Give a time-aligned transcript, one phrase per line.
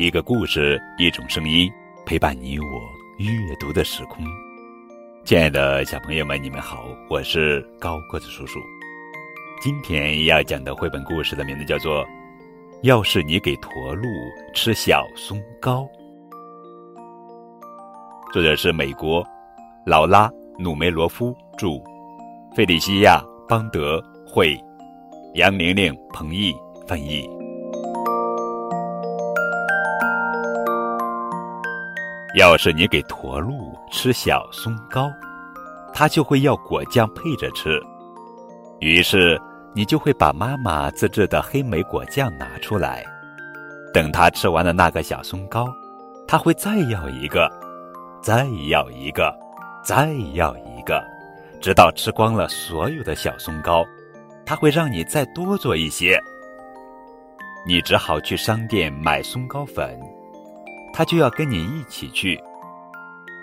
[0.00, 1.70] 一个故事，一种声音，
[2.06, 2.64] 陪伴你我
[3.18, 4.24] 阅读的时空。
[5.26, 8.58] 亲爱的小朋友们，你们好，我是高个子叔叔。
[9.60, 12.02] 今天要讲的绘本故事的名字叫做
[12.80, 14.08] 《要是你给驼鹿
[14.54, 15.82] 吃小松糕》，
[18.32, 19.22] 作者是美国
[19.84, 20.28] 劳拉·
[20.58, 21.78] 努梅罗夫著，
[22.56, 24.58] 费里西亚·邦德绘，
[25.34, 26.54] 杨玲玲、彭毅
[26.88, 27.28] 翻译。
[32.34, 35.10] 要是你给驼鹿吃小松糕，
[35.92, 37.80] 它就会要果酱配着吃。
[38.78, 39.40] 于是
[39.74, 43.04] 你就会把妈妈自制的黑莓果酱拿出来。
[43.92, 45.68] 等它吃完了那个小松糕，
[46.28, 47.50] 它会再要一个，
[48.22, 49.36] 再要一个，
[49.84, 51.04] 再要一个，
[51.60, 53.84] 直到吃光了所有的小松糕。
[54.46, 56.20] 它会让你再多做一些。
[57.66, 60.00] 你只好去商店买松糕粉。
[60.92, 62.40] 他就要跟你一起去。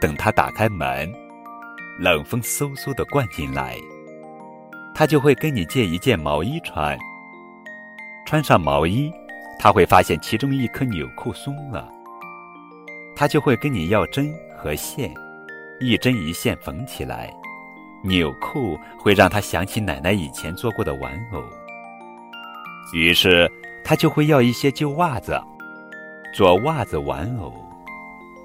[0.00, 1.12] 等他打开门，
[1.98, 3.78] 冷风嗖嗖的灌进来，
[4.94, 6.98] 他就会跟你借一件毛衣穿。
[8.26, 9.10] 穿上毛衣，
[9.58, 11.88] 他会发现其中一颗纽扣松了，
[13.14, 15.14] 他就会跟你要针和线，
[15.80, 17.32] 一针一线缝起来。
[18.02, 21.42] 纽扣会让他想起奶奶以前做过的玩偶，
[22.92, 23.50] 于是
[23.82, 25.40] 他就会要一些旧袜子。
[26.36, 27.50] 做袜子玩偶，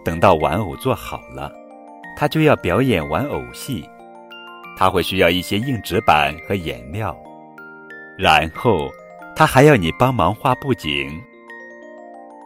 [0.02, 1.52] 等到玩偶做好了，
[2.16, 3.84] 他就要表演玩偶戏。
[4.78, 7.14] 他会需要一些硬纸板和颜料，
[8.18, 8.90] 然后
[9.36, 11.12] 他还要你帮忙画布景。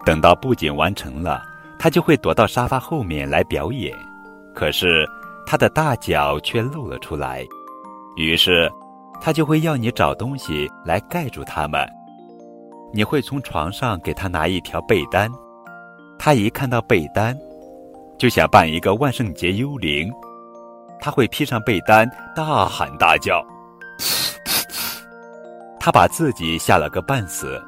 [0.04, 1.44] 等到布景完成了，
[1.78, 3.96] 他就会躲到沙发后面来表演。
[4.56, 5.08] 可是
[5.46, 7.46] 他的大脚却露了出来，
[8.18, 8.68] 于是
[9.22, 11.88] 他就会要你找东西来盖住它们。
[12.96, 15.30] 你会从床上给他拿一条被单，
[16.18, 17.38] 他一看到被单，
[18.18, 20.10] 就想扮一个万圣节幽灵。
[21.02, 23.46] 他会披上被单，大喊大叫，
[25.78, 27.62] 他把自己吓了个半死，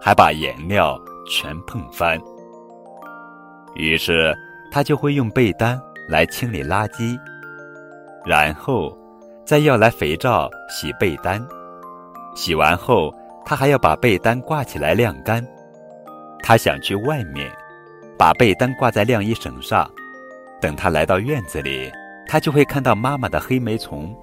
[0.00, 1.00] 还把颜料
[1.30, 2.18] 全碰翻。
[3.76, 4.36] 于是
[4.72, 7.16] 他就会用被单来清理垃圾，
[8.24, 8.92] 然后
[9.44, 11.40] 再要来肥皂洗被单，
[12.34, 13.14] 洗完后。
[13.46, 15.46] 他还要把被单挂起来晾干。
[16.42, 17.50] 他想去外面，
[18.18, 19.88] 把被单挂在晾衣绳上。
[20.60, 21.90] 等他来到院子里，
[22.26, 24.14] 他就会看到妈妈的黑莓丛。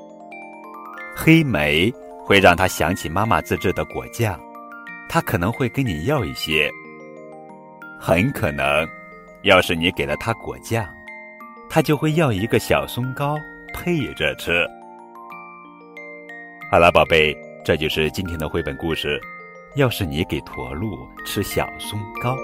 [1.16, 1.94] 黑莓
[2.26, 4.40] 会让他想起妈妈自制的果酱，
[5.08, 6.70] 他可能会跟你要一些。
[8.00, 8.88] 很可能，
[9.44, 10.86] 要是你给了他果酱，
[11.70, 13.38] 他就会要一个小松糕
[13.74, 14.68] 配着吃。
[16.72, 17.43] 好了，宝贝。
[17.64, 19.20] 这就是今天的绘本故事。
[19.76, 22.38] 要是你给驼鹿吃小松糕。